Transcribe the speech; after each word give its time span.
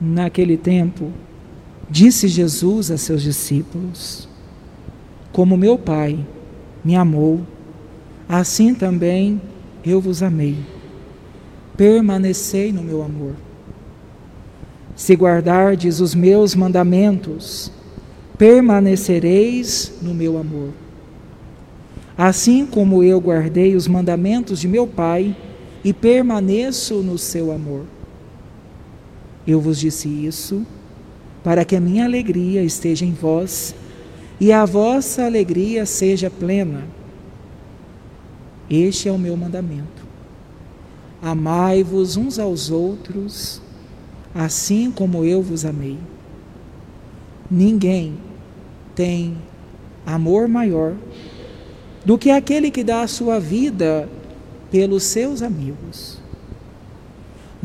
Naquele 0.00 0.56
tempo, 0.56 1.12
disse 1.88 2.28
Jesus 2.28 2.90
a 2.90 2.98
seus 2.98 3.22
discípulos: 3.22 4.28
Como 5.32 5.56
meu 5.56 5.78
Pai 5.78 6.18
me 6.84 6.96
amou, 6.96 7.40
assim 8.28 8.74
também 8.74 9.40
eu 9.84 10.00
vos 10.00 10.22
amei. 10.22 10.56
Permanecei 11.76 12.72
no 12.72 12.82
meu 12.82 13.02
amor. 13.02 13.34
Se 14.96 15.14
guardardes 15.14 16.00
os 16.00 16.14
meus 16.14 16.54
mandamentos, 16.54 17.70
permanecereis 18.38 19.92
no 20.00 20.14
meu 20.14 20.38
amor. 20.38 20.70
Assim 22.16 22.64
como 22.64 23.02
eu 23.02 23.20
guardei 23.20 23.74
os 23.74 23.88
mandamentos 23.88 24.60
de 24.60 24.68
meu 24.68 24.86
Pai 24.86 25.36
e 25.82 25.92
permaneço 25.92 27.02
no 27.02 27.18
seu 27.18 27.50
amor. 27.50 27.86
Eu 29.46 29.60
vos 29.60 29.78
disse 29.78 30.08
isso 30.08 30.66
para 31.42 31.64
que 31.64 31.76
a 31.76 31.80
minha 31.80 32.04
alegria 32.04 32.62
esteja 32.62 33.04
em 33.04 33.12
vós 33.12 33.74
e 34.40 34.50
a 34.50 34.64
vossa 34.64 35.24
alegria 35.24 35.84
seja 35.84 36.30
plena. 36.30 36.84
Este 38.68 39.08
é 39.08 39.12
o 39.12 39.18
meu 39.18 39.36
mandamento. 39.36 40.04
Amai-vos 41.22 42.16
uns 42.16 42.38
aos 42.38 42.70
outros, 42.70 43.60
assim 44.34 44.90
como 44.90 45.24
eu 45.24 45.42
vos 45.42 45.64
amei. 45.64 45.98
Ninguém 47.50 48.14
tem 48.94 49.36
amor 50.06 50.48
maior 50.48 50.94
do 52.04 52.18
que 52.18 52.30
aquele 52.30 52.70
que 52.70 52.84
dá 52.84 53.02
a 53.02 53.08
sua 53.08 53.38
vida 53.38 54.08
pelos 54.70 55.04
seus 55.04 55.42
amigos. 55.42 56.23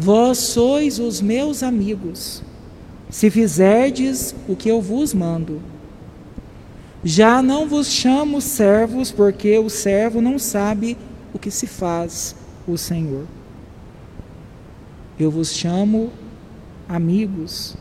Vós 0.01 0.37
sois 0.37 0.97
os 0.97 1.19
meus 1.19 1.61
amigos, 1.61 2.41
se 3.09 3.29
fizerdes 3.29 4.33
o 4.47 4.55
que 4.55 4.69
eu 4.69 4.81
vos 4.81 5.13
mando. 5.13 5.61
Já 7.03 7.41
não 7.41 7.67
vos 7.67 7.87
chamo 7.87 8.39
servos, 8.39 9.11
porque 9.11 9.59
o 9.59 9.69
servo 9.69 10.21
não 10.21 10.39
sabe 10.39 10.97
o 11.33 11.37
que 11.37 11.51
se 11.51 11.67
faz 11.67 12.33
o 12.65 12.77
Senhor. 12.77 13.25
Eu 15.19 15.29
vos 15.29 15.53
chamo 15.53 16.13
amigos, 16.87 17.75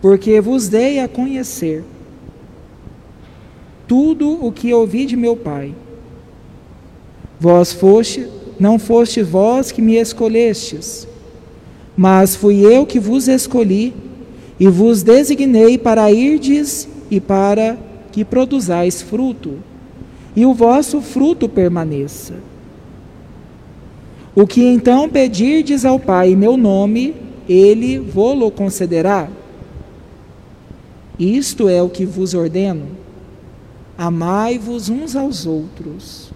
porque 0.00 0.40
vos 0.40 0.68
dei 0.68 1.00
a 1.00 1.06
conhecer 1.06 1.84
tudo 3.86 4.42
o 4.42 4.50
que 4.50 4.72
ouvi 4.72 5.04
de 5.04 5.16
meu 5.16 5.36
Pai. 5.36 5.74
Vós 7.38 7.74
foste, 7.74 8.26
não 8.58 8.78
foste 8.78 9.22
vós 9.22 9.72
que 9.72 9.82
me 9.82 9.96
escolhestes, 9.96 11.06
mas 11.96 12.36
fui 12.36 12.60
eu 12.60 12.86
que 12.86 12.98
vos 12.98 13.28
escolhi 13.28 13.94
e 14.58 14.68
vos 14.68 15.02
designei 15.02 15.76
para 15.76 16.10
irdes 16.12 16.88
e 17.10 17.20
para 17.20 17.76
que 18.10 18.24
produzais 18.24 19.02
fruto, 19.02 19.58
e 20.34 20.46
o 20.46 20.54
vosso 20.54 21.00
fruto 21.00 21.48
permaneça. 21.48 22.34
O 24.34 24.46
que 24.46 24.62
então 24.64 25.08
pedirdes 25.08 25.84
ao 25.84 25.98
Pai 25.98 26.30
em 26.30 26.36
meu 26.36 26.56
nome, 26.56 27.14
ele 27.48 27.98
vô-lo 27.98 28.50
concederá. 28.50 29.28
Isto 31.18 31.68
é 31.68 31.82
o 31.82 31.90
que 31.90 32.06
vos 32.06 32.32
ordeno 32.32 33.02
Amai-vos 33.96 34.88
uns 34.88 35.14
aos 35.14 35.46
outros. 35.46 36.32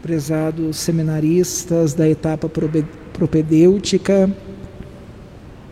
Prezados 0.02 0.76
seminaristas 0.78 1.94
da 1.94 2.08
etapa 2.08 2.50
propedêutica, 3.12 4.28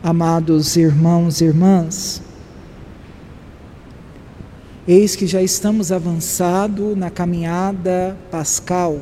Amados 0.04 0.76
irmãos 0.76 1.40
e 1.40 1.46
irmãs, 1.46 2.22
eis 4.86 5.16
que 5.16 5.26
já 5.26 5.42
estamos 5.42 5.90
avançado 5.90 6.94
na 6.94 7.10
caminhada 7.10 8.16
pascal. 8.30 9.00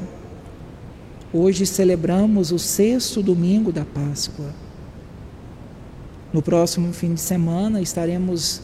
Hoje 1.32 1.66
celebramos 1.66 2.52
o 2.52 2.58
sexto 2.58 3.22
domingo 3.22 3.72
da 3.72 3.84
Páscoa. 3.84 4.50
No 6.32 6.40
próximo 6.40 6.92
fim 6.92 7.14
de 7.14 7.20
semana 7.20 7.80
estaremos 7.80 8.62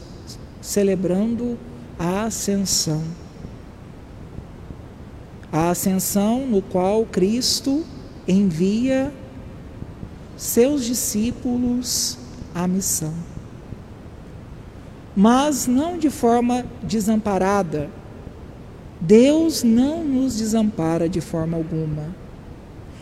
celebrando 0.60 1.58
a 1.98 2.24
Ascensão. 2.24 3.02
A 5.50 5.70
Ascensão 5.70 6.46
no 6.46 6.62
qual 6.62 7.04
Cristo 7.04 7.84
envia 8.28 9.12
seus 10.36 10.84
discípulos 10.84 12.16
a 12.54 12.68
missão. 12.68 13.14
Mas 15.20 15.66
não 15.66 15.98
de 15.98 16.10
forma 16.10 16.64
desamparada. 16.80 17.90
Deus 19.00 19.64
não 19.64 20.04
nos 20.04 20.38
desampara 20.38 21.08
de 21.08 21.20
forma 21.20 21.56
alguma. 21.56 22.14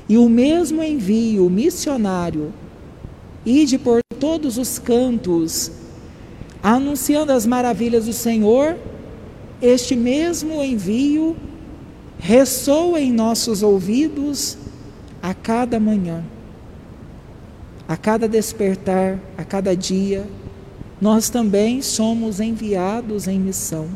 E 0.08 0.16
o 0.16 0.26
mesmo 0.26 0.82
envio 0.82 1.50
missionário, 1.50 2.54
ide 3.44 3.76
por 3.76 4.00
todos 4.18 4.56
os 4.56 4.78
cantos, 4.78 5.70
anunciando 6.62 7.32
as 7.32 7.44
maravilhas 7.44 8.06
do 8.06 8.14
Senhor, 8.14 8.78
este 9.60 9.94
mesmo 9.94 10.64
envio 10.64 11.36
ressoa 12.18 12.98
em 12.98 13.12
nossos 13.12 13.62
ouvidos 13.62 14.56
a 15.22 15.34
cada 15.34 15.78
manhã. 15.78 16.24
A 17.86 17.94
cada 17.94 18.26
despertar, 18.26 19.18
a 19.36 19.44
cada 19.44 19.76
dia, 19.76 20.26
nós 21.00 21.28
também 21.28 21.82
somos 21.82 22.40
enviados 22.40 23.28
em 23.28 23.38
missão. 23.38 23.88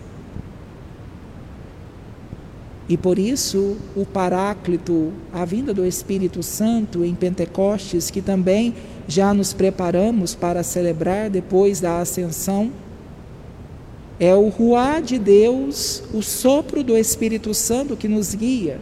E 2.89 2.97
por 2.97 3.19
isso, 3.19 3.77
o 3.95 4.05
Paráclito, 4.05 5.13
a 5.33 5.45
vinda 5.45 5.73
do 5.73 5.87
Espírito 5.87 6.43
Santo 6.43 7.05
em 7.05 7.15
Pentecostes, 7.15 8.11
que 8.11 8.21
também 8.21 8.75
já 9.07 9.33
nos 9.33 9.53
preparamos 9.53 10.35
para 10.35 10.63
celebrar 10.65 11.31
depois 11.31 11.81
da 11.81 12.01
ascensão, 12.01 12.73
é 14.19 14.35
o 14.35 14.49
ruá 14.49 15.01
de 15.01 15.19
Deus, 15.19 16.03
o 16.13 16.21
sopro 16.21 16.83
do 16.83 16.97
Espírito 16.97 17.55
Santo 17.55 17.97
que 17.97 18.09
nos 18.09 18.35
guia. 18.35 18.81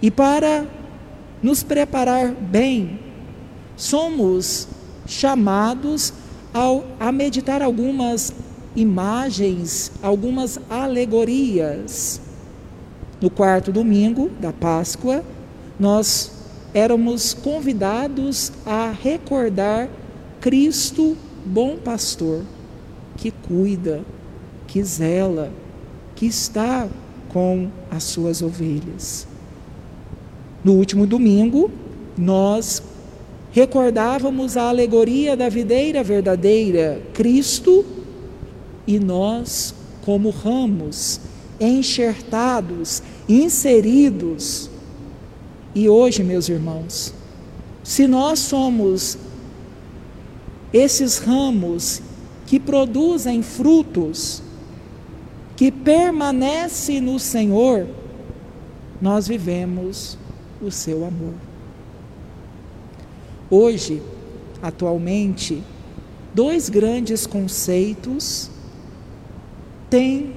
E 0.00 0.10
para 0.10 0.66
nos 1.42 1.62
preparar 1.62 2.32
bem 2.32 2.98
somos 3.76 4.66
chamados 5.06 6.12
ao, 6.56 6.86
a 6.98 7.12
meditar 7.12 7.60
algumas 7.60 8.32
imagens, 8.74 9.92
algumas 10.02 10.58
alegorias. 10.70 12.18
No 13.20 13.28
quarto 13.28 13.70
domingo 13.70 14.30
da 14.40 14.54
Páscoa, 14.54 15.22
nós 15.78 16.32
éramos 16.72 17.34
convidados 17.34 18.52
a 18.64 18.90
recordar 18.90 19.90
Cristo, 20.40 21.14
bom 21.44 21.76
pastor, 21.76 22.42
que 23.18 23.30
cuida, 23.30 24.02
que 24.66 24.82
zela, 24.82 25.52
que 26.14 26.24
está 26.24 26.88
com 27.28 27.68
as 27.90 28.02
suas 28.02 28.40
ovelhas. 28.40 29.28
No 30.64 30.72
último 30.72 31.06
domingo, 31.06 31.70
nós 32.16 32.82
recordávamos 33.56 34.54
a 34.54 34.68
alegoria 34.68 35.34
da 35.34 35.48
videira 35.48 36.04
verdadeira, 36.04 37.00
Cristo, 37.14 37.86
e 38.86 38.98
nós, 38.98 39.74
como 40.04 40.28
ramos, 40.28 41.22
enxertados, 41.58 43.02
inseridos. 43.26 44.68
E 45.74 45.88
hoje, 45.88 46.22
meus 46.22 46.50
irmãos, 46.50 47.14
se 47.82 48.06
nós 48.06 48.40
somos 48.40 49.16
esses 50.70 51.16
ramos 51.16 52.02
que 52.46 52.60
produzem 52.60 53.42
frutos, 53.42 54.42
que 55.56 55.72
permanecem 55.72 57.00
no 57.00 57.18
Senhor, 57.18 57.86
nós 59.00 59.26
vivemos 59.26 60.18
o 60.60 60.70
seu 60.70 61.06
amor. 61.06 61.45
Hoje, 63.50 64.02
atualmente, 64.62 65.62
dois 66.34 66.68
grandes 66.68 67.26
conceitos 67.26 68.50
têm 69.88 70.34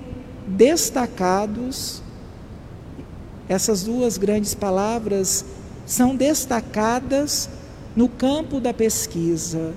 destacados 0.48 2.02
essas 3.50 3.82
duas 3.84 4.16
grandes 4.16 4.54
palavras 4.54 5.44
são 5.84 6.16
destacadas 6.16 7.50
no 7.96 8.08
campo 8.08 8.60
da 8.60 8.72
pesquisa. 8.72 9.74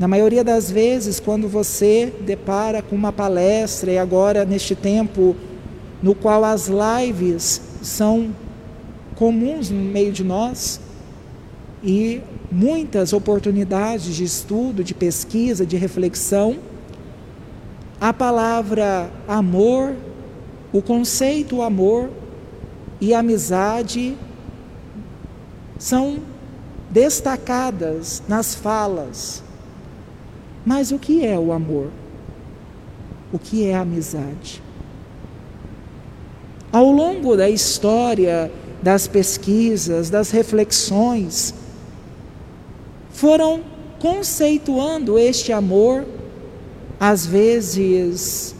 Na 0.00 0.08
maioria 0.08 0.42
das 0.42 0.68
vezes, 0.68 1.20
quando 1.20 1.48
você 1.48 2.12
depara 2.22 2.82
com 2.82 2.96
uma 2.96 3.12
palestra, 3.12 3.92
e 3.92 3.98
agora 3.98 4.44
neste 4.44 4.74
tempo 4.74 5.36
no 6.02 6.12
qual 6.12 6.44
as 6.44 6.68
lives 6.68 7.60
são 7.80 8.34
comuns 9.14 9.70
no 9.70 9.80
meio 9.80 10.10
de 10.10 10.24
nós, 10.24 10.80
e 11.84 12.22
muitas 12.50 13.12
oportunidades 13.12 14.14
de 14.14 14.24
estudo, 14.24 14.82
de 14.82 14.94
pesquisa, 14.94 15.66
de 15.66 15.76
reflexão, 15.76 16.56
a 18.00 18.12
palavra 18.12 19.10
amor, 19.28 19.94
o 20.72 20.80
conceito 20.80 21.60
amor 21.60 22.08
e 23.00 23.12
amizade 23.12 24.16
são 25.78 26.18
destacadas 26.90 28.22
nas 28.26 28.54
falas. 28.54 29.42
Mas 30.64 30.90
o 30.90 30.98
que 30.98 31.24
é 31.24 31.38
o 31.38 31.52
amor? 31.52 31.90
O 33.30 33.38
que 33.38 33.66
é 33.66 33.74
a 33.74 33.80
amizade? 33.80 34.62
Ao 36.72 36.90
longo 36.90 37.36
da 37.36 37.48
história, 37.48 38.50
das 38.82 39.06
pesquisas, 39.06 40.10
das 40.10 40.30
reflexões, 40.30 41.54
foram 43.14 43.62
conceituando 44.00 45.18
este 45.18 45.52
amor, 45.52 46.04
às 46.98 47.24
vezes 47.24 48.54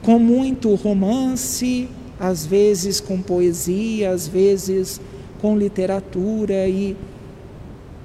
com 0.00 0.18
muito 0.18 0.74
romance, 0.76 1.88
às 2.18 2.46
vezes 2.46 3.00
com 3.00 3.20
poesia, 3.20 4.10
às 4.10 4.28
vezes 4.28 5.00
com 5.40 5.58
literatura 5.58 6.68
e 6.68 6.96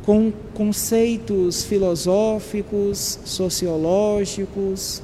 com 0.03 0.33
conceitos 0.55 1.63
filosóficos, 1.63 3.19
sociológicos, 3.23 5.03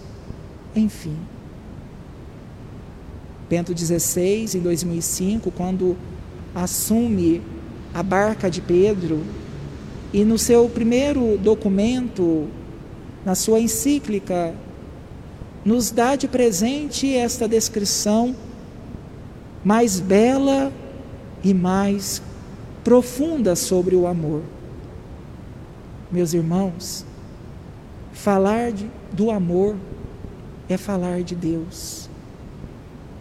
enfim. 0.76 1.16
Bento 3.48 3.78
XVI, 3.78 4.58
em 4.58 4.62
2005, 4.62 5.52
quando 5.52 5.96
assume 6.56 7.42
a 7.94 8.02
barca 8.02 8.50
de 8.50 8.62
Pedro, 8.62 9.22
e 10.16 10.24
no 10.24 10.38
seu 10.38 10.70
primeiro 10.70 11.38
documento, 11.38 12.48
na 13.26 13.36
sua 13.36 13.60
encíclica, 13.60 14.56
nos 15.66 15.92
dá 15.92 16.16
de 16.16 16.26
presente 16.26 17.14
esta 17.14 17.50
descrição 17.50 18.34
mais 19.62 20.00
bela 20.00 20.72
e 21.44 21.54
mais 21.54 22.22
profunda 22.82 23.58
sobre 23.58 23.94
o 23.94 24.08
amor. 24.08 24.42
Meus 26.10 26.34
irmãos, 26.34 27.06
falar 28.14 28.72
de, 28.72 28.90
do 29.12 29.30
amor 29.30 29.76
é 30.70 30.78
falar 30.78 31.24
de 31.24 31.36
Deus. 31.36 32.10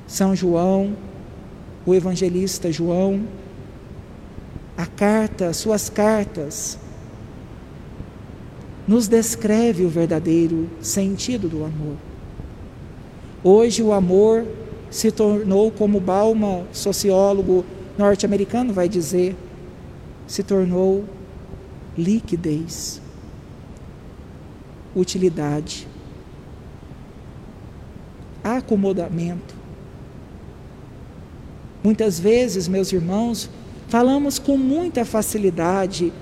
São 0.07 0.37
João, 0.37 0.97
o 1.85 1.93
evangelista 1.93 2.71
João, 2.71 3.27
a 4.77 4.87
carta, 4.87 5.53
suas 5.53 5.91
cartas, 5.91 6.79
nos 8.87 9.09
descreve 9.09 9.85
o 9.85 9.89
verdadeiro 9.89 10.69
sentido 10.81 11.49
do 11.49 11.65
amor. 11.65 11.97
Hoje 13.43 13.83
o 13.83 13.93
amor 13.93 14.47
se 14.91 15.11
tornou, 15.11 15.71
como 15.71 15.99
Balma, 15.99 16.65
sociólogo 16.73 17.65
norte-americano, 17.99 18.73
vai 18.73 18.89
dizer, 18.89 19.37
se 20.27 20.43
tornou 20.43 21.05
liquidez, 21.97 23.01
utilidade, 24.95 25.87
acomodamento. 28.43 29.55
Muitas 31.83 32.19
vezes, 32.19 32.69
meus 32.69 32.93
irmãos, 32.93 33.51
falamos 33.89 34.39
com 34.39 34.57
muita 34.57 35.05
facilidade 35.05 36.13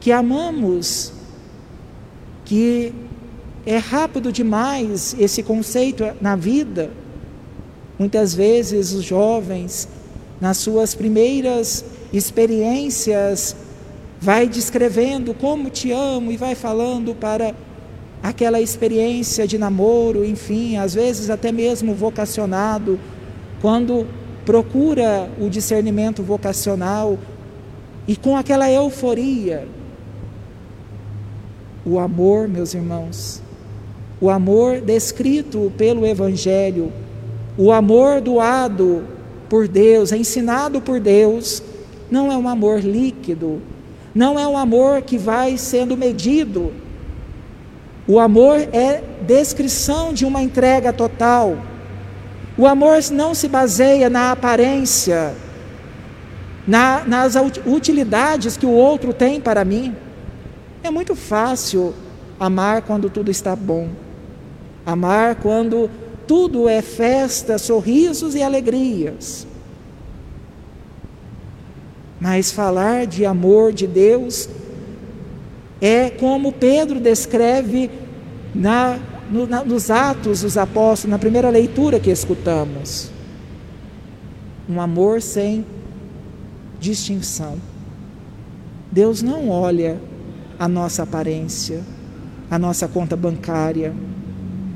que 0.00 0.10
amamos, 0.10 1.12
que 2.44 2.92
é 3.64 3.76
rápido 3.76 4.32
demais 4.32 5.14
esse 5.18 5.42
conceito 5.42 6.04
na 6.20 6.36
vida. 6.36 6.90
Muitas 7.98 8.34
vezes 8.34 8.92
os 8.92 9.04
jovens, 9.04 9.88
nas 10.40 10.56
suas 10.56 10.94
primeiras 10.94 11.84
experiências, 12.12 13.54
vai 14.20 14.48
descrevendo 14.48 15.34
como 15.34 15.70
te 15.70 15.92
amo 15.92 16.32
e 16.32 16.36
vai 16.36 16.54
falando 16.54 17.14
para 17.14 17.54
aquela 18.22 18.60
experiência 18.60 19.46
de 19.46 19.58
namoro, 19.58 20.24
enfim, 20.24 20.76
às 20.76 20.94
vezes 20.94 21.28
até 21.28 21.50
mesmo 21.50 21.94
vocacionado, 21.94 22.98
quando 23.60 24.06
procura 24.44 25.28
o 25.40 25.48
discernimento 25.48 26.22
vocacional 26.22 27.18
e 28.06 28.16
com 28.16 28.36
aquela 28.36 28.70
euforia. 28.70 29.66
O 31.84 31.98
amor, 31.98 32.48
meus 32.48 32.74
irmãos, 32.74 33.42
o 34.20 34.30
amor 34.30 34.80
descrito 34.80 35.72
pelo 35.76 36.06
Evangelho, 36.06 36.92
o 37.58 37.72
amor 37.72 38.20
doado 38.20 39.04
por 39.48 39.66
Deus, 39.66 40.12
ensinado 40.12 40.80
por 40.80 41.00
Deus, 41.00 41.62
não 42.10 42.30
é 42.30 42.36
um 42.36 42.48
amor 42.48 42.80
líquido, 42.80 43.60
não 44.14 44.38
é 44.38 44.46
um 44.46 44.56
amor 44.56 45.02
que 45.02 45.18
vai 45.18 45.56
sendo 45.56 45.96
medido. 45.96 46.72
O 48.06 48.18
amor 48.18 48.58
é 48.72 49.02
descrição 49.26 50.12
de 50.12 50.24
uma 50.24 50.42
entrega 50.42 50.92
total 50.92 51.56
o 52.56 52.66
amor 52.66 52.98
não 53.10 53.34
se 53.34 53.48
baseia 53.48 54.10
na 54.10 54.30
aparência, 54.30 55.34
na, 56.66 57.02
nas 57.06 57.34
utilidades 57.66 58.56
que 58.56 58.66
o 58.66 58.70
outro 58.70 59.12
tem 59.12 59.40
para 59.40 59.64
mim. 59.64 59.96
É 60.82 60.90
muito 60.90 61.14
fácil 61.14 61.94
amar 62.38 62.82
quando 62.82 63.08
tudo 63.08 63.30
está 63.30 63.54
bom, 63.54 63.88
amar 64.84 65.36
quando 65.36 65.88
tudo 66.26 66.68
é 66.68 66.82
festa, 66.82 67.58
sorrisos 67.58 68.34
e 68.34 68.42
alegrias. 68.42 69.46
Mas 72.20 72.50
falar 72.50 73.06
de 73.06 73.24
amor 73.24 73.72
de 73.72 73.86
Deus 73.86 74.48
é 75.80 76.10
como 76.10 76.52
Pedro 76.52 77.00
descreve 77.00 77.90
na 78.54 78.98
no, 79.32 79.46
na, 79.46 79.64
nos 79.64 79.90
Atos 79.90 80.42
dos 80.42 80.58
Apóstolos, 80.58 81.10
na 81.10 81.18
primeira 81.18 81.48
leitura 81.48 81.98
que 81.98 82.10
escutamos. 82.10 83.10
Um 84.68 84.80
amor 84.80 85.22
sem 85.22 85.64
distinção. 86.78 87.56
Deus 88.90 89.22
não 89.22 89.48
olha 89.48 89.98
a 90.58 90.68
nossa 90.68 91.02
aparência, 91.02 91.80
a 92.50 92.58
nossa 92.58 92.86
conta 92.86 93.16
bancária, 93.16 93.94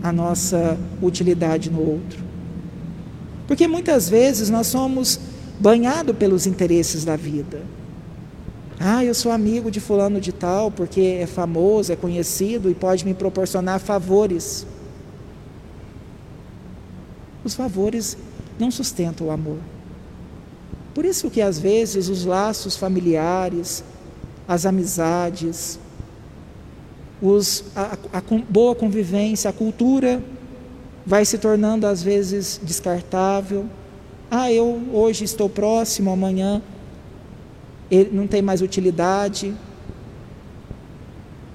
a 0.02 0.12
nossa 0.12 0.78
utilidade 1.02 1.71
no 1.71 1.80
outro. 1.80 2.25
Porque 3.47 3.68
muitas 3.68 4.09
vezes 4.09 4.50
nós 4.50 4.66
somos 4.66 5.21
banhados 5.59 6.16
pelos 6.16 6.47
interesses 6.47 7.04
da 7.04 7.16
vida. 7.16 7.62
Ah, 8.78 9.04
eu 9.04 9.14
sou 9.14 9.33
amigo 9.33 9.71
de 9.71 9.80
fulano 9.80 10.21
de 10.21 10.33
tal 10.33 10.71
porque 10.71 11.18
é 11.21 11.26
famoso, 11.26 11.92
é 11.92 11.97
conhecido 11.97 12.71
e 12.71 12.75
pode 12.75 13.04
me 13.04 13.14
proporcionar 13.14 13.80
favores. 13.80 14.66
Os 17.42 17.54
favores 17.54 18.18
não 18.59 18.71
sustentam 18.71 19.28
o 19.28 19.30
amor. 19.30 19.59
Por 20.95 21.04
isso 21.04 21.30
que 21.30 21.40
às 21.40 21.59
vezes 21.59 22.09
os 22.09 22.25
laços 22.25 22.76
familiares, 22.76 23.85
as 24.47 24.67
amizades, 24.67 25.79
os, 27.21 27.65
a, 27.75 27.97
a, 28.12 28.19
a 28.19 28.23
boa 28.49 28.75
convivência, 28.75 29.50
a 29.50 29.53
cultura 29.53 30.23
vai 31.05 31.25
se 31.25 31.38
tornando 31.38 31.87
às 31.87 32.03
vezes 32.03 32.61
descartável. 32.62 33.67
Ah, 34.31 34.53
eu 34.53 34.83
hoje 34.93 35.25
estou 35.25 35.49
próximo, 35.49 36.11
amanhã 36.11 36.61
ele 37.91 38.11
não 38.12 38.26
tem 38.26 38.43
mais 38.43 38.61
utilidade. 38.61 39.55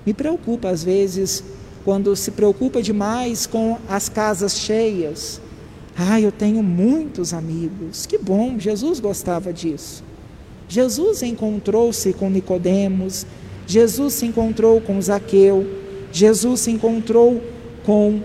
Me 0.06 0.14
preocupa 0.14 0.70
às 0.70 0.84
vezes 0.84 1.44
quando 1.84 2.16
se 2.16 2.32
preocupa 2.32 2.82
demais 2.82 3.46
com 3.46 3.78
as 3.90 4.08
casas 4.08 4.58
cheias. 4.58 5.42
Ah, 5.98 6.20
eu 6.20 6.32
tenho 6.32 6.64
muitos 6.64 7.34
amigos. 7.34 8.06
Que 8.06 8.18
bom, 8.18 8.58
Jesus 8.58 9.00
gostava 9.00 9.52
disso. 9.52 10.04
Jesus 10.72 11.22
encontrou-se 11.22 12.14
com 12.14 12.30
Nicodemos, 12.30 13.26
Jesus 13.68 14.14
se 14.14 14.26
encontrou 14.26 14.80
com 14.80 15.02
Zaqueu, 15.02 15.68
Jesus 16.14 16.62
se 16.62 16.72
encontrou 16.72 17.42
com 17.86 18.22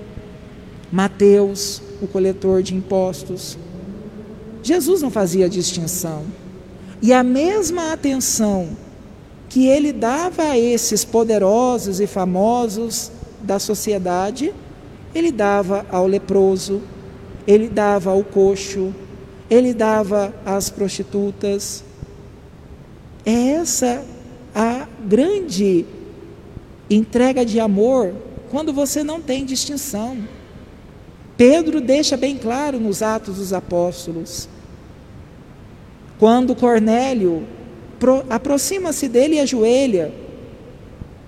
Mateus, 0.92 1.82
o 2.00 2.06
coletor 2.06 2.62
de 2.62 2.72
impostos. 2.72 3.58
Jesus 4.62 5.02
não 5.02 5.10
fazia 5.10 5.48
distinção. 5.48 6.22
E 7.02 7.12
a 7.12 7.24
mesma 7.24 7.92
atenção 7.92 8.68
que 9.48 9.66
ele 9.66 9.92
dava 9.92 10.44
a 10.44 10.56
esses 10.56 11.04
poderosos 11.04 11.98
e 11.98 12.06
famosos 12.06 13.10
da 13.42 13.58
sociedade, 13.58 14.54
ele 15.12 15.32
dava 15.32 15.84
ao 15.90 16.06
leproso, 16.06 16.80
ele 17.44 17.68
dava 17.68 18.12
ao 18.12 18.22
coxo, 18.22 18.94
ele 19.50 19.74
dava 19.74 20.32
às 20.44 20.70
prostitutas. 20.70 21.82
É 23.26 23.49
essa 23.49 24.04
a 24.54 24.87
grande 25.04 25.85
entrega 26.88 27.45
de 27.45 27.59
amor 27.59 28.14
quando 28.50 28.73
você 28.73 29.02
não 29.02 29.21
tem 29.21 29.45
distinção. 29.45 30.16
Pedro 31.37 31.80
deixa 31.80 32.16
bem 32.16 32.38
claro 32.38 32.78
nos 32.78 33.02
Atos 33.02 33.37
dos 33.37 33.52
Apóstolos. 33.52 34.49
Quando 36.21 36.54
Cornélio 36.54 37.45
aproxima-se 38.30 39.09
dele 39.09 39.35
e 39.35 39.40
ajoelha, 39.40 40.14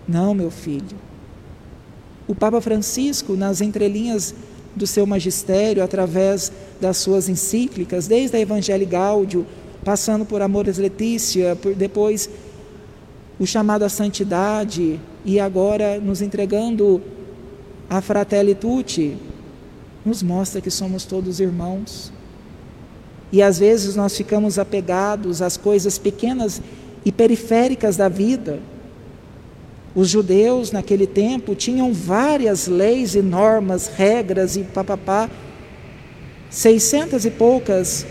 não, 0.06 0.32
meu 0.32 0.50
filho. 0.50 0.96
O 2.26 2.34
Papa 2.34 2.60
Francisco, 2.60 3.34
nas 3.34 3.60
entrelinhas 3.60 4.34
do 4.74 4.86
seu 4.86 5.04
magistério, 5.04 5.82
através 5.82 6.52
das 6.80 6.98
suas 6.98 7.28
encíclicas, 7.28 8.06
desde 8.06 8.36
a 8.36 8.40
Evangelii 8.40 8.86
Gaudium, 8.86 9.44
passando 9.84 10.24
por 10.24 10.42
Amores 10.42 10.78
Letícia, 10.78 11.56
por 11.56 11.74
depois 11.74 12.28
o 13.38 13.46
chamado 13.46 13.84
à 13.84 13.88
santidade 13.88 14.98
e 15.24 15.38
agora 15.38 16.00
nos 16.00 16.20
entregando 16.20 17.00
a 17.88 18.00
Fratelli 18.00 18.54
Tutti, 18.54 19.16
nos 20.04 20.22
mostra 20.22 20.60
que 20.60 20.70
somos 20.70 21.04
todos 21.04 21.40
irmãos. 21.40 22.12
E 23.30 23.42
às 23.42 23.58
vezes 23.58 23.94
nós 23.94 24.16
ficamos 24.16 24.58
apegados 24.58 25.42
às 25.42 25.56
coisas 25.56 25.98
pequenas 25.98 26.60
e 27.04 27.12
periféricas 27.12 27.96
da 27.96 28.08
vida. 28.08 28.58
Os 29.94 30.08
judeus 30.08 30.72
naquele 30.72 31.06
tempo 31.06 31.54
tinham 31.54 31.92
várias 31.92 32.66
leis 32.66 33.14
e 33.14 33.22
normas, 33.22 33.88
regras 33.88 34.56
e 34.56 34.60
papapá, 34.60 35.30
seiscentas 36.50 37.24
e 37.24 37.30
poucas 37.30 38.06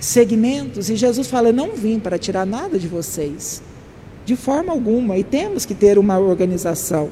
segmentos, 0.00 0.88
e 0.88 0.96
Jesus 0.96 1.28
fala: 1.28 1.52
Não 1.52 1.72
vim 1.72 2.00
para 2.00 2.18
tirar 2.18 2.46
nada 2.46 2.78
de 2.78 2.88
vocês, 2.88 3.62
de 4.24 4.34
forma 4.34 4.72
alguma, 4.72 5.18
e 5.18 5.22
temos 5.22 5.64
que 5.66 5.74
ter 5.74 5.98
uma 5.98 6.18
organização. 6.18 7.10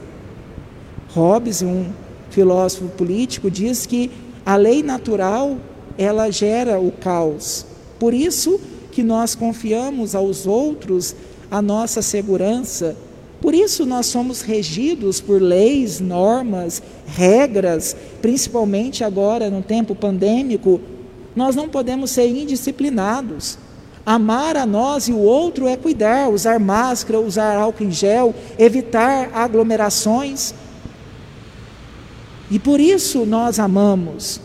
Hobbes, 1.11 1.63
um 1.63 1.87
filósofo 2.31 2.89
político, 2.89 3.51
diz 3.51 3.87
que 3.87 4.11
a 4.45 4.57
lei 4.57 4.83
natural 4.83 5.59
ela 5.97 6.31
gera 6.31 6.81
o 6.81 6.91
caos. 6.91 7.67
Por 7.99 8.15
isso 8.15 8.61
que 8.91 9.03
nós 9.03 9.35
confiamos 9.35 10.15
aos 10.15 10.47
outros 10.47 11.15
a 11.51 11.61
nossa 11.61 12.03
segurança. 12.03 12.97
Por 13.41 13.55
isso 13.55 13.87
nós 13.87 14.07
somos 14.07 14.43
regidos 14.43 15.21
por 15.21 15.41
leis, 15.41 16.01
normas, 16.01 16.83
regras, 17.07 17.97
principalmente 18.21 19.05
agora 19.05 19.49
no 19.49 19.63
tempo 19.63 19.95
pandêmico, 19.95 20.81
nós 21.39 21.55
não 21.55 21.69
podemos 21.69 22.11
ser 22.11 22.27
indisciplinados. 22.27 23.57
Amar 24.05 24.57
a 24.57 24.67
nós 24.67 25.07
e 25.07 25.13
o 25.13 25.19
outro 25.19 25.69
é 25.69 25.77
cuidar, 25.77 26.29
usar 26.29 26.59
máscara, 26.59 27.21
usar 27.21 27.57
álcool 27.57 27.85
em 27.85 27.93
gel, 27.93 28.35
evitar 28.59 29.31
aglomerações. 29.33 30.53
E 32.51 32.59
por 32.59 32.81
isso 32.81 33.25
nós 33.25 33.61
amamos, 33.61 34.41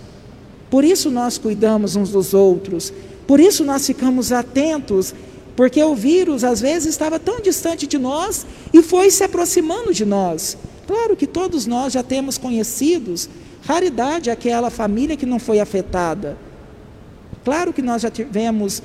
por 0.69 0.83
isso 0.83 1.09
nós 1.09 1.37
cuidamos 1.37 1.95
uns 1.95 2.11
dos 2.11 2.33
outros, 2.33 2.93
por 3.25 3.39
isso 3.39 3.63
nós 3.63 3.87
ficamos 3.87 4.31
atentos, 4.31 5.15
porque 5.55 5.81
o 5.81 5.95
vírus 5.95 6.43
às 6.43 6.61
vezes 6.61 6.89
estava 6.89 7.17
tão 7.17 7.39
distante 7.39 7.87
de 7.87 7.97
nós 7.97 8.45
e 8.71 8.83
foi 8.83 9.09
se 9.09 9.23
aproximando 9.23 9.93
de 9.93 10.05
nós. 10.05 10.57
Claro 10.85 11.15
que 11.15 11.25
todos 11.25 11.65
nós 11.65 11.93
já 11.93 12.03
temos 12.03 12.37
conhecidos, 12.37 13.29
raridade 13.65 14.29
aquela 14.29 14.69
família 14.69 15.17
que 15.17 15.25
não 15.25 15.39
foi 15.39 15.59
afetada. 15.59 16.37
Claro 17.43 17.73
que 17.73 17.81
nós 17.81 18.01
já 18.01 18.09
tivemos 18.09 18.81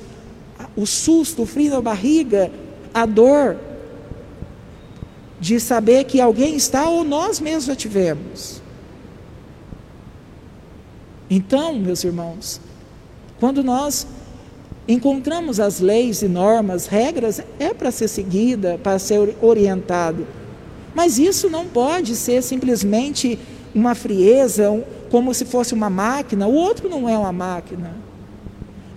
o 0.75 0.85
susto, 0.85 1.43
o 1.43 1.45
frio 1.45 1.71
na 1.71 1.81
barriga, 1.81 2.51
a 2.93 3.05
dor 3.05 3.57
de 5.39 5.59
saber 5.59 6.03
que 6.03 6.19
alguém 6.19 6.55
está 6.55 6.89
ou 6.89 7.03
nós 7.03 7.39
mesmos 7.39 7.65
já 7.65 7.75
tivemos. 7.75 8.61
Então, 11.29 11.75
meus 11.75 12.03
irmãos, 12.03 12.59
quando 13.39 13.63
nós 13.63 14.05
encontramos 14.87 15.59
as 15.59 15.79
leis 15.79 16.21
e 16.23 16.27
normas, 16.27 16.87
regras, 16.87 17.41
é 17.59 17.73
para 17.73 17.91
ser 17.91 18.07
seguida, 18.07 18.79
para 18.81 18.97
ser 18.97 19.37
orientado. 19.41 20.27
Mas 20.95 21.19
isso 21.19 21.49
não 21.49 21.67
pode 21.67 22.15
ser 22.15 22.41
simplesmente 22.41 23.39
uma 23.73 23.93
frieza, 23.93 24.83
como 25.11 25.33
se 25.33 25.45
fosse 25.45 25.73
uma 25.73 25.89
máquina. 25.89 26.47
O 26.47 26.53
outro 26.53 26.89
não 26.89 27.07
é 27.07 27.15
uma 27.17 27.31
máquina. 27.31 28.08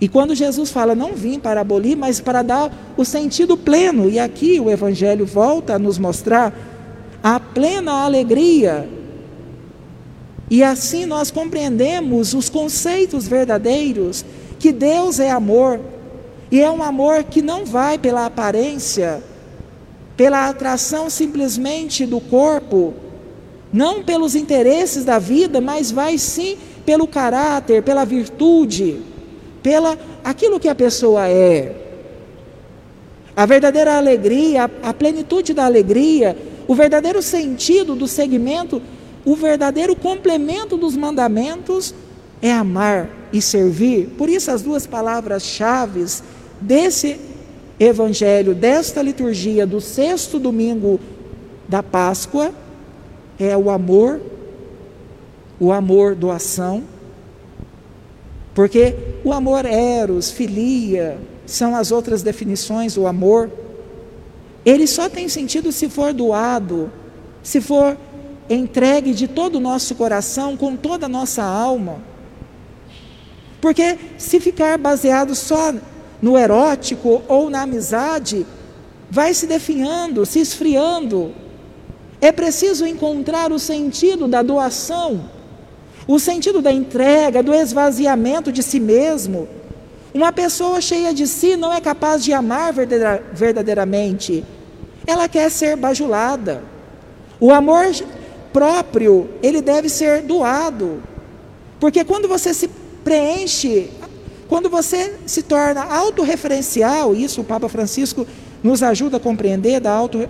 E 0.03 0.07
quando 0.09 0.35
Jesus 0.35 0.69
fala, 0.69 0.93
não 0.93 1.13
vim 1.13 1.39
para 1.39 1.61
abolir, 1.61 1.95
mas 1.95 2.19
para 2.19 2.41
dar 2.41 2.93
o 2.97 3.05
sentido 3.05 3.55
pleno, 3.55 4.09
e 4.09 4.19
aqui 4.19 4.59
o 4.59 4.69
Evangelho 4.69 5.25
volta 5.25 5.75
a 5.75 5.79
nos 5.79 5.97
mostrar 5.97 6.53
a 7.23 7.39
plena 7.39 8.03
alegria. 8.03 8.85
E 10.49 10.61
assim 10.61 11.05
nós 11.05 11.31
compreendemos 11.31 12.33
os 12.33 12.49
conceitos 12.49 13.29
verdadeiros 13.29 14.25
que 14.59 14.73
Deus 14.73 15.21
é 15.21 15.31
amor, 15.31 15.79
e 16.51 16.59
é 16.59 16.69
um 16.69 16.83
amor 16.83 17.23
que 17.23 17.41
não 17.41 17.63
vai 17.63 17.97
pela 17.97 18.25
aparência, 18.25 19.23
pela 20.17 20.49
atração 20.49 21.09
simplesmente 21.09 22.05
do 22.05 22.19
corpo, 22.19 22.93
não 23.71 24.03
pelos 24.03 24.35
interesses 24.35 25.05
da 25.05 25.17
vida, 25.17 25.61
mas 25.61 25.91
vai 25.91 26.17
sim 26.17 26.57
pelo 26.85 27.07
caráter, 27.07 27.81
pela 27.83 28.03
virtude, 28.03 29.12
pela 29.63 29.97
aquilo 30.23 30.59
que 30.59 30.67
a 30.67 30.75
pessoa 30.75 31.27
é. 31.27 31.75
A 33.35 33.47
verdadeira 33.47 33.97
alegria, 33.97 34.69
a 34.83 34.93
plenitude 34.93 35.55
da 35.55 35.65
alegria, 35.65 36.37
o 36.67 36.75
verdadeiro 36.75 37.21
sentido 37.21 37.95
do 37.95 38.07
segmento 38.07 38.79
o 39.25 39.35
verdadeiro 39.35 39.95
complemento 39.95 40.77
dos 40.77 40.95
mandamentos 40.97 41.95
é 42.41 42.51
amar 42.51 43.09
e 43.31 43.41
servir. 43.41 44.09
Por 44.17 44.29
isso, 44.29 44.51
as 44.51 44.61
duas 44.61 44.85
palavras-chave 44.85 46.05
desse 46.59 47.19
evangelho, 47.79 48.53
desta 48.53 49.01
liturgia 49.01 49.65
do 49.65 49.79
sexto 49.79 50.37
domingo 50.39 50.99
da 51.67 51.81
Páscoa, 51.81 52.51
é 53.39 53.55
o 53.55 53.69
amor, 53.69 54.19
o 55.59 55.71
amor 55.71 56.15
doação, 56.15 56.83
porque 58.53 58.95
o 59.23 59.33
amor 59.33 59.65
eros, 59.65 60.29
filia, 60.31 61.17
são 61.45 61.75
as 61.75 61.91
outras 61.91 62.21
definições 62.21 62.95
do 62.95 63.07
amor. 63.07 63.49
Ele 64.65 64.87
só 64.87 65.09
tem 65.09 65.27
sentido 65.27 65.71
se 65.71 65.89
for 65.89 66.13
doado, 66.13 66.91
se 67.41 67.59
for 67.59 67.97
entregue 68.49 69.13
de 69.13 69.27
todo 69.27 69.55
o 69.55 69.59
nosso 69.59 69.95
coração, 69.95 70.55
com 70.55 70.75
toda 70.75 71.07
a 71.07 71.09
nossa 71.09 71.43
alma. 71.43 71.97
Porque 73.59 73.97
se 74.17 74.39
ficar 74.39 74.77
baseado 74.77 75.33
só 75.35 75.73
no 76.21 76.37
erótico 76.37 77.21
ou 77.27 77.49
na 77.49 77.61
amizade, 77.63 78.45
vai 79.09 79.33
se 79.33 79.47
definhando, 79.47 80.25
se 80.25 80.39
esfriando. 80.39 81.33
É 82.21 82.31
preciso 82.31 82.85
encontrar 82.85 83.51
o 83.51 83.59
sentido 83.59 84.27
da 84.27 84.41
doação, 84.41 85.29
o 86.07 86.19
sentido 86.19 86.61
da 86.61 86.71
entrega, 86.71 87.41
do 87.41 87.53
esvaziamento 87.53 88.51
de 88.51 88.61
si 88.61 88.79
mesmo. 88.79 89.47
Uma 90.13 90.31
pessoa 90.31 90.79
cheia 90.79 91.13
de 91.13 91.27
si 91.27 91.55
não 91.55 91.73
é 91.73 91.81
capaz 91.81 92.23
de 92.23 92.33
amar 92.33 92.73
verdadeiramente. 93.33 94.43
Ela 95.07 95.27
quer 95.27 95.49
ser 95.49 95.75
bajulada. 95.75 96.63
O 97.39 97.51
amor 97.51 97.87
próprio, 98.51 99.29
ele 99.41 99.61
deve 99.61 99.89
ser 99.89 100.21
doado. 100.21 101.01
Porque 101.79 102.03
quando 102.03 102.27
você 102.27 102.53
se 102.53 102.69
preenche, 103.03 103.89
quando 104.47 104.69
você 104.69 105.15
se 105.25 105.41
torna 105.41 105.83
autorreferencial, 105.83 107.15
isso 107.15 107.41
o 107.41 107.43
Papa 107.43 107.67
Francisco 107.67 108.27
nos 108.61 108.83
ajuda 108.83 109.17
a 109.17 109.19
compreender 109.19 109.81
da 109.81 109.91
auto, 109.91 110.29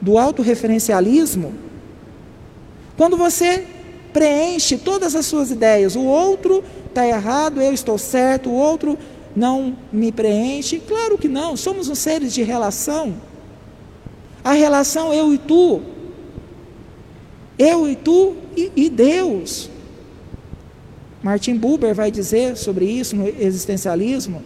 do 0.00 0.18
autorreferencialismo, 0.18 1.54
quando 2.96 3.16
você 3.16 3.64
preenche 4.12 4.76
todas 4.76 5.14
as 5.14 5.26
suas 5.26 5.50
ideias, 5.50 5.96
o 5.96 6.04
outro 6.04 6.62
está 6.86 7.06
errado, 7.06 7.60
eu 7.60 7.72
estou 7.72 7.96
certo, 7.96 8.50
o 8.50 8.54
outro 8.54 8.98
não 9.34 9.76
me 9.90 10.12
preenche, 10.12 10.80
claro 10.86 11.16
que 11.16 11.28
não, 11.28 11.56
somos 11.56 11.88
os 11.88 11.98
seres 11.98 12.32
de 12.34 12.42
relação. 12.42 13.14
A 14.44 14.52
relação 14.52 15.12
eu 15.12 15.32
e 15.32 15.38
tu, 15.38 15.80
eu 17.58 17.88
e 17.88 17.96
tu 17.96 18.34
e, 18.56 18.72
e 18.76 18.90
Deus. 18.90 19.70
Martin 21.22 21.56
Buber 21.56 21.94
vai 21.94 22.10
dizer 22.10 22.56
sobre 22.56 22.84
isso 22.84 23.14
no 23.14 23.28
existencialismo. 23.28 24.42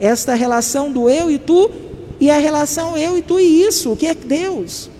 Esta 0.00 0.34
relação 0.34 0.90
do 0.90 1.10
eu 1.10 1.30
e 1.30 1.38
tu 1.38 1.70
e 2.18 2.30
a 2.30 2.38
relação 2.38 2.96
eu 2.96 3.18
e 3.18 3.22
tu 3.22 3.38
e 3.38 3.62
isso, 3.62 3.94
que 3.94 4.06
é 4.06 4.14
Deus. 4.14 4.90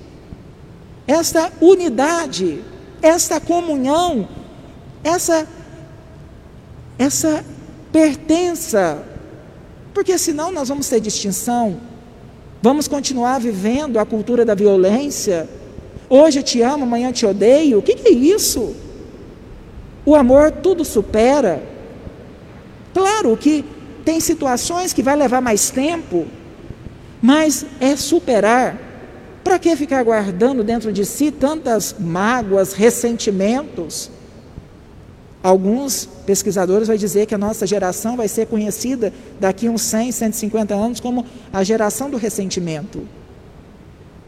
Esta 1.07 1.50
unidade, 1.61 2.62
esta 3.02 3.40
comunhão, 3.40 4.28
essa 5.02 5.47
essa 6.99 7.45
pertença. 7.93 9.02
Porque 9.95 10.19
senão 10.19 10.50
nós 10.50 10.69
vamos 10.69 10.88
ter 10.88 11.00
distinção. 11.00 11.81
Vamos 12.61 12.88
continuar 12.88 13.38
vivendo 13.38 13.99
a 13.99 14.05
cultura 14.05 14.45
da 14.45 14.55
violência. 14.55 15.49
Hoje 16.09 16.40
eu 16.40 16.43
te 16.43 16.61
amo, 16.61 16.85
amanhã 16.85 17.11
eu 17.11 17.12
te 17.12 17.25
odeio. 17.25 17.78
O 17.78 17.83
que, 17.83 17.95
que 17.95 18.09
é 18.09 18.12
isso? 18.12 18.75
O 20.05 20.14
amor 20.14 20.50
tudo 20.50 20.85
supera. 20.85 21.62
Claro 22.93 23.37
que 23.37 23.64
tem 24.05 24.19
situações 24.21 24.93
que 24.93 25.02
vai 25.02 25.14
levar 25.14 25.40
mais 25.40 25.71
tempo, 25.71 26.26
mas 27.23 27.64
é 27.81 27.95
superar. 27.95 28.88
Para 29.49 29.59
que 29.59 29.75
ficar 29.76 30.05
guardando 30.05 30.62
dentro 30.62 30.93
de 30.93 31.07
si 31.07 31.31
tantas 31.31 31.97
mágoas, 31.99 32.75
ressentimentos? 32.75 34.11
Alguns 35.43 36.07
pesquisadores 36.26 36.87
vão 36.87 36.99
dizer 36.99 37.25
que 37.25 37.35
a 37.35 37.38
nossa 37.38 37.67
geração 37.67 38.14
vai 38.14 38.28
ser 38.28 38.47
conhecida 38.47 39.11
daqui 39.40 39.67
uns 39.67 39.81
100, 39.81 40.12
150 40.12 40.75
anos 40.75 41.00
como 41.00 41.25
a 41.50 41.64
geração 41.64 42.11
do 42.11 42.19
ressentimento. 42.19 43.09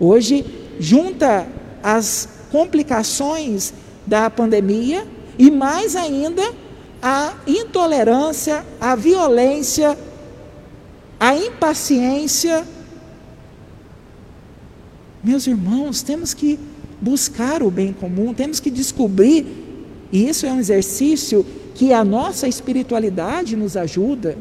Hoje, 0.00 0.42
junta 0.78 1.46
as 1.82 2.26
complicações 2.50 3.74
da 4.06 4.30
pandemia 4.30 5.06
e 5.38 5.50
mais 5.50 5.96
ainda 5.96 6.50
a 7.02 7.34
intolerância, 7.46 8.64
a 8.80 8.96
violência, 8.96 9.98
a 11.20 11.36
impaciência. 11.36 12.64
Meus 15.22 15.46
irmãos, 15.46 16.02
temos 16.02 16.32
que 16.32 16.58
buscar 17.00 17.62
o 17.62 17.70
bem 17.70 17.92
comum, 17.92 18.32
temos 18.32 18.60
que 18.60 18.70
descobrir, 18.70 19.46
e 20.10 20.28
isso 20.28 20.46
é 20.46 20.52
um 20.52 20.58
exercício 20.58 21.44
que 21.74 21.92
a 21.92 22.04
nossa 22.04 22.48
espiritualidade 22.48 23.56
nos 23.56 23.76
ajuda. 23.76 24.36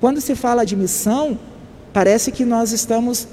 Quando 0.00 0.20
se 0.20 0.34
fala 0.34 0.64
de 0.64 0.76
missão, 0.76 1.38
parece 1.92 2.30
que 2.30 2.44
nós 2.44 2.72
estamos 2.72 3.26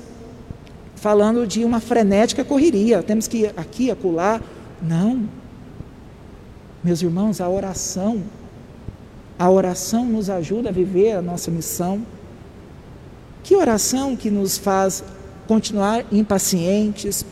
falando 0.96 1.46
de 1.46 1.66
uma 1.66 1.82
frenética 1.82 2.46
correria, 2.46 3.04
temos 3.04 3.28
que 3.28 3.40
ir 3.40 3.54
aqui, 3.58 3.92
acolá. 3.92 4.42
Não. 4.82 5.28
Meus 6.82 7.02
irmãos, 7.02 7.42
a 7.42 7.50
oração, 7.50 8.24
a 9.38 9.50
oração 9.50 10.06
nos 10.06 10.30
ajuda 10.30 10.70
a 10.70 10.72
viver 10.72 11.12
a 11.14 11.22
nossa 11.22 11.52
missão. 11.52 12.06
Que 13.44 13.56
oração 13.56 14.16
que 14.16 14.32
nos 14.32 14.58
faz 14.58 15.04
continuar 15.48 16.06
impacientes, 16.12 17.26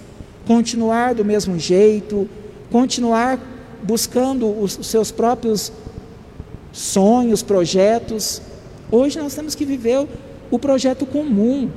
continuar 0.45 1.15
do 1.15 1.23
mesmo 1.23 1.57
jeito, 1.57 2.29
continuar 2.71 3.39
buscando 3.83 4.47
os 4.47 4.73
seus 4.83 5.11
próprios 5.11 5.71
sonhos, 6.71 7.41
projetos. 7.41 8.41
Hoje 8.91 9.19
nós 9.19 9.33
temos 9.33 9.55
que 9.55 9.65
viver 9.65 10.07
o 10.49 10.59
projeto 10.59 11.05
comum, 11.05 11.69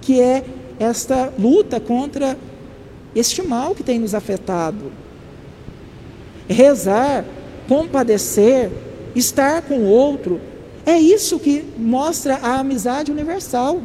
que 0.00 0.20
é 0.20 0.44
esta 0.78 1.32
luta 1.38 1.80
contra 1.80 2.36
este 3.14 3.42
mal 3.42 3.74
que 3.74 3.82
tem 3.82 3.98
nos 3.98 4.14
afetado 4.14 4.92
rezar, 6.48 7.24
compadecer, 7.68 8.70
estar 9.14 9.62
com 9.62 9.78
o 9.78 9.88
outro, 9.88 10.40
é 10.84 10.98
isso 10.98 11.38
que 11.38 11.64
mostra 11.76 12.36
a 12.36 12.60
amizade 12.60 13.10
universal. 13.10 13.80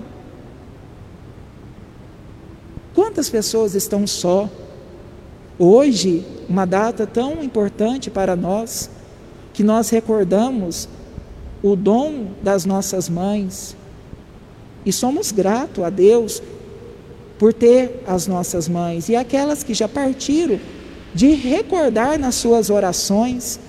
Quantas 3.11 3.29
pessoas 3.29 3.75
estão 3.75 4.07
só? 4.07 4.49
Hoje, 5.59 6.25
uma 6.47 6.63
data 6.63 7.05
tão 7.05 7.43
importante 7.43 8.09
para 8.09 8.37
nós, 8.37 8.89
que 9.53 9.63
nós 9.63 9.89
recordamos 9.89 10.87
o 11.61 11.75
dom 11.75 12.27
das 12.41 12.63
nossas 12.63 13.09
mães, 13.09 13.75
e 14.85 14.93
somos 14.93 15.29
gratos 15.33 15.83
a 15.83 15.89
Deus 15.89 16.41
por 17.37 17.53
ter 17.53 18.01
as 18.07 18.27
nossas 18.27 18.69
mães 18.69 19.09
e 19.09 19.15
aquelas 19.17 19.61
que 19.61 19.73
já 19.73 19.89
partiram 19.89 20.57
de 21.13 21.33
recordar 21.33 22.17
nas 22.17 22.35
suas 22.35 22.69
orações 22.69 23.59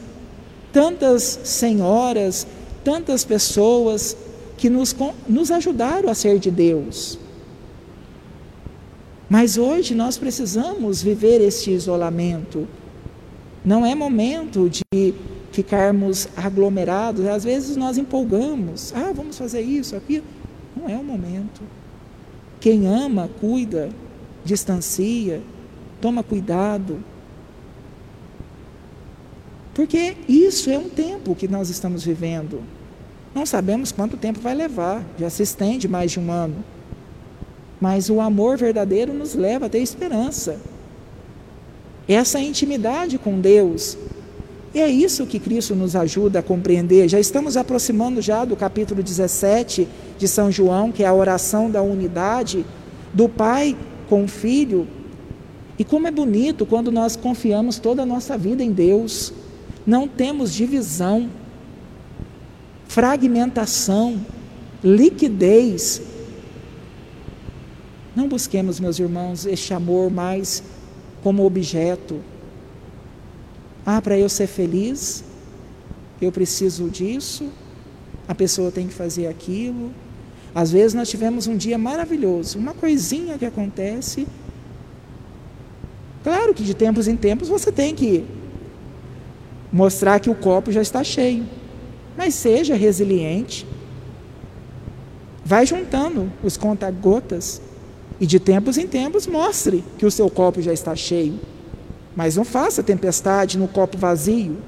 tantas 0.73 1.41
senhoras, 1.43 2.47
tantas 2.85 3.25
pessoas 3.25 4.17
que 4.57 4.71
nos, 4.71 4.95
nos 5.29 5.51
ajudaram 5.51 6.09
a 6.09 6.15
ser 6.15 6.39
de 6.39 6.49
Deus. 6.49 7.19
Mas 9.29 9.57
hoje 9.57 9.95
nós 9.95 10.19
precisamos 10.19 11.03
viver 11.03 11.41
este 11.41 11.71
isolamento. 11.71 12.69
Não 13.65 13.87
é 13.87 13.95
momento 13.95 14.69
de 14.69 15.15
ficarmos 15.53 16.29
aglomerados. 16.37 17.25
Às 17.27 17.45
vezes 17.45 17.77
nós 17.77 17.97
empolgamos. 17.97 18.93
Ah, 18.95 19.13
vamos 19.15 19.39
fazer 19.39 19.61
isso, 19.63 19.97
aquilo. 19.97 20.25
Não 20.77 20.89
é 20.89 20.97
o 20.97 21.05
momento. 21.05 21.63
Quem 22.61 22.87
ama, 22.87 23.29
cuida, 23.41 23.91
distancia, 24.45 25.41
toma 26.01 26.23
cuidado. 26.23 27.03
Porque 29.75 30.17
isso 30.29 30.71
é 30.71 30.79
um 30.79 30.89
tempo 30.89 31.35
que 31.35 31.49
nós 31.49 31.71
estamos 31.71 32.05
vivendo. 32.05 32.63
Não 33.35 33.47
sabemos 33.47 33.91
quanto 33.91 34.17
tempo 34.17 34.41
vai 34.41 34.55
levar, 34.55 35.03
já 35.19 35.31
se 35.31 35.43
estende 35.43 35.89
mais 35.89 36.13
de 36.13 36.21
um 36.21 36.31
ano. 36.31 36.63
Mas 37.83 38.09
o 38.09 38.21
amor 38.21 38.57
verdadeiro 38.57 39.13
nos 39.13 39.35
leva 39.35 39.67
a 39.67 39.69
ter 39.69 39.81
esperança. 39.81 40.61
Essa 42.07 42.39
intimidade 42.39 43.19
com 43.19 43.41
Deus. 43.41 43.99
E 44.73 44.79
é 44.79 44.89
isso 44.89 45.27
que 45.27 45.41
Cristo 45.41 45.75
nos 45.75 45.97
ajuda 45.97 46.39
a 46.39 46.43
compreender. 46.45 47.09
Já 47.09 47.19
estamos 47.19 47.57
aproximando 47.57 48.23
já 48.23 48.45
do 48.45 48.55
capítulo 48.55 49.03
17 49.03 49.89
de 50.17 50.29
São 50.29 50.49
João, 50.49 50.93
que 50.93 51.03
é 51.03 51.09
a 51.09 51.13
oração 51.13 51.69
da 51.69 51.83
unidade 51.83 52.65
do 53.13 53.29
Pai 53.29 53.77
com 54.09 54.23
o 54.23 54.29
Filho. 54.29 54.87
E 55.77 55.83
como 55.83 56.07
é 56.07 56.13
bonito 56.13 56.65
quando 56.65 56.93
nós 56.93 57.17
confiamos 57.17 57.81
toda 57.81 58.03
a 58.03 58.07
nossa 58.07 58.39
vida 58.39 58.63
em 58.63 58.71
Deus 58.71 59.33
não 59.85 60.07
temos 60.07 60.55
divisão, 60.55 61.29
fragmentação, 62.87 64.25
liquidez. 64.85 66.12
Não 68.15 68.29
busquemos, 68.29 68.79
meus 68.79 68.99
irmãos, 68.99 69.47
este 69.47 69.73
amor 69.73 70.11
mais 70.11 70.63
como 71.23 71.47
objeto. 71.47 72.21
Ah, 73.87 74.03
para 74.03 74.19
eu 74.19 74.29
ser 74.29 74.47
feliz, 74.47 75.25
eu 76.21 76.31
preciso 76.31 76.91
disso, 76.91 77.49
a 78.29 78.35
pessoa 78.35 78.71
tem 78.71 78.87
que 78.87 78.93
fazer 78.93 79.27
aquilo. 79.29 79.93
Às 80.55 80.71
vezes 80.71 80.93
nós 80.93 81.09
tivemos 81.09 81.47
um 81.47 81.57
dia 81.57 81.79
maravilhoso, 81.79 82.59
uma 82.59 82.75
coisinha 82.75 83.39
que 83.39 83.47
acontece. 83.47 84.29
Claro 86.23 86.53
que 86.53 86.63
de 86.63 86.75
tempos 86.75 87.09
em 87.09 87.17
tempos 87.17 87.49
você 87.49 87.73
tem 87.73 87.95
que 87.95 88.25
mostrar 89.73 90.21
que 90.21 90.29
o 90.29 90.35
copo 90.35 90.71
já 90.71 90.83
está 90.83 91.03
cheio. 91.03 91.47
Mas 92.17 92.35
seja 92.35 92.75
resiliente. 92.75 93.67
Vai 95.45 95.65
juntando 95.65 96.31
os 96.45 96.59
conta-gotas 96.59 97.61
e 98.23 98.27
de 98.27 98.39
tempos 98.39 98.79
em 98.79 98.87
tempos 98.87 99.27
mostre 99.27 99.83
que 99.99 100.07
o 100.07 100.11
seu 100.11 100.31
copo 100.31 100.63
já 100.63 100.73
está 100.73 100.95
cheio. 100.95 101.41
Mas 102.15 102.37
não 102.37 102.45
faça 102.45 102.81
tempestade 102.81 103.59
no 103.59 103.67
copo 103.67 103.99
vazio. 103.99 104.59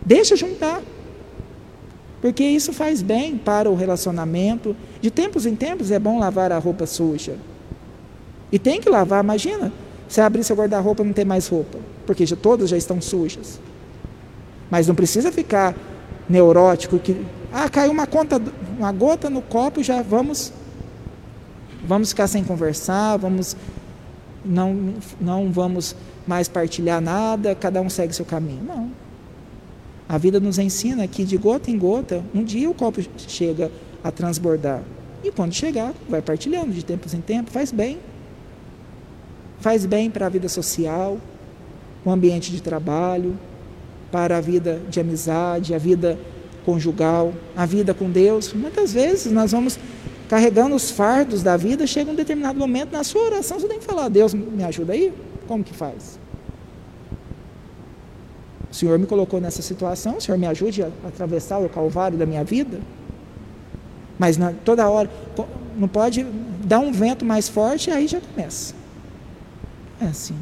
Deixa 0.00 0.34
juntar. 0.34 0.80
Porque 2.22 2.42
isso 2.42 2.72
faz 2.72 3.02
bem 3.02 3.36
para 3.36 3.68
o 3.68 3.74
relacionamento. 3.74 4.74
De 5.02 5.10
tempos 5.10 5.44
em 5.44 5.54
tempos 5.54 5.90
é 5.90 5.98
bom 5.98 6.18
lavar 6.18 6.50
a 6.50 6.56
roupa 6.56 6.86
suja. 6.86 7.36
E 8.50 8.58
tem 8.58 8.80
que 8.80 8.88
lavar, 8.88 9.22
imagina, 9.22 9.70
você 10.08 10.22
abrir 10.22 10.42
seu 10.42 10.56
guarda-roupa 10.56 11.04
não 11.04 11.12
ter 11.12 11.26
mais 11.26 11.46
roupa, 11.46 11.76
porque 12.06 12.24
já, 12.24 12.36
todas 12.36 12.70
já 12.70 12.76
estão 12.78 13.02
sujas. 13.02 13.60
Mas 14.70 14.86
não 14.86 14.94
precisa 14.94 15.30
ficar 15.30 15.76
neurótico 16.26 16.98
que 16.98 17.22
ah, 17.52 17.68
caiu 17.68 17.92
uma 17.92 18.06
conta, 18.06 18.40
uma 18.78 18.92
gota 18.92 19.28
no 19.28 19.42
copo, 19.42 19.82
já 19.82 20.00
vamos 20.00 20.54
vamos 21.90 22.10
ficar 22.10 22.28
sem 22.28 22.44
conversar, 22.44 23.16
vamos 23.16 23.56
não 24.44 24.94
não 25.20 25.50
vamos 25.50 25.96
mais 26.24 26.46
partilhar 26.46 27.00
nada, 27.00 27.52
cada 27.52 27.80
um 27.80 27.90
segue 27.90 28.14
seu 28.14 28.24
caminho. 28.24 28.62
Não. 28.62 28.92
A 30.08 30.16
vida 30.16 30.38
nos 30.38 30.56
ensina 30.56 31.06
que 31.08 31.24
de 31.24 31.36
gota 31.36 31.68
em 31.68 31.76
gota, 31.76 32.22
um 32.32 32.44
dia 32.44 32.70
o 32.70 32.74
copo 32.74 33.00
chega 33.18 33.72
a 34.04 34.10
transbordar. 34.12 34.82
E 35.24 35.32
quando 35.32 35.52
chegar, 35.52 35.92
vai 36.08 36.22
partilhando 36.22 36.72
de 36.72 36.84
tempos 36.84 37.12
em 37.12 37.20
tempos, 37.20 37.52
faz 37.52 37.72
bem. 37.72 37.98
Faz 39.58 39.84
bem 39.84 40.08
para 40.10 40.26
a 40.26 40.28
vida 40.28 40.48
social, 40.48 41.18
o 42.04 42.10
ambiente 42.10 42.52
de 42.52 42.62
trabalho, 42.62 43.36
para 44.12 44.38
a 44.38 44.40
vida 44.40 44.80
de 44.88 45.00
amizade, 45.00 45.74
a 45.74 45.78
vida 45.78 46.16
conjugal, 46.64 47.32
a 47.56 47.66
vida 47.66 47.92
com 47.92 48.08
Deus. 48.08 48.52
Muitas 48.52 48.92
vezes 48.92 49.32
nós 49.32 49.50
vamos 49.50 49.78
carregando 50.30 50.76
os 50.76 50.92
fardos 50.92 51.42
da 51.42 51.56
vida, 51.56 51.84
chega 51.88 52.08
um 52.08 52.14
determinado 52.14 52.56
momento 52.56 52.92
na 52.92 53.02
sua 53.02 53.22
oração, 53.22 53.58
você 53.58 53.66
tem 53.66 53.80
que 53.80 53.84
falar: 53.84 54.08
Deus, 54.08 54.32
me 54.32 54.62
ajuda 54.62 54.92
aí? 54.92 55.12
Como 55.48 55.64
que 55.64 55.74
faz? 55.74 56.20
O 58.70 58.74
Senhor 58.74 58.96
me 58.96 59.06
colocou 59.06 59.40
nessa 59.40 59.60
situação, 59.60 60.18
o 60.18 60.20
Senhor 60.20 60.38
me 60.38 60.46
ajude 60.46 60.84
a 60.84 60.86
atravessar 61.08 61.58
o 61.58 61.68
calvário 61.68 62.16
da 62.16 62.24
minha 62.24 62.44
vida. 62.44 62.78
Mas 64.16 64.36
na, 64.36 64.52
toda 64.64 64.88
hora, 64.88 65.10
não 65.76 65.88
pode 65.88 66.24
dar 66.64 66.78
um 66.78 66.92
vento 66.92 67.24
mais 67.24 67.48
forte, 67.48 67.90
aí 67.90 68.06
já 68.06 68.20
começa. 68.20 68.72
É 70.00 70.04
assim. 70.04 70.36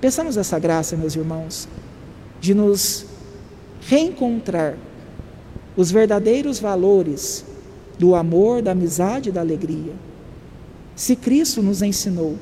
Pensamos 0.00 0.38
essa 0.38 0.58
graça, 0.58 0.96
meus 0.96 1.14
irmãos, 1.14 1.68
de 2.40 2.54
nos 2.54 3.04
reencontrar 3.82 4.76
os 5.76 5.90
verdadeiros 5.90 6.58
valores 6.58 7.51
do 7.98 8.14
amor, 8.14 8.62
da 8.62 8.72
amizade 8.72 9.28
e 9.28 9.32
da 9.32 9.40
alegria. 9.40 9.92
Se 10.94 11.16
Cristo 11.16 11.62
nos 11.62 11.82
ensinou 11.82 12.36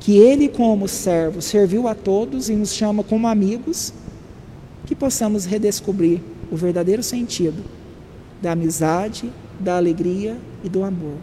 que 0.00 0.18
Ele, 0.18 0.48
como 0.48 0.86
servo, 0.88 1.40
serviu 1.40 1.88
a 1.88 1.94
todos 1.94 2.48
e 2.48 2.54
nos 2.54 2.72
chama 2.72 3.02
como 3.02 3.26
amigos, 3.26 3.92
que 4.86 4.94
possamos 4.94 5.44
redescobrir 5.44 6.20
o 6.50 6.56
verdadeiro 6.56 7.02
sentido 7.02 7.64
da 8.42 8.52
amizade, 8.52 9.32
da 9.58 9.76
alegria 9.76 10.36
e 10.62 10.68
do 10.68 10.84
amor. 10.84 11.16